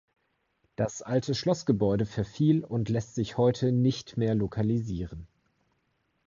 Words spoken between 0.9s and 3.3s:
alte Schlossgebäude verfiel und lässt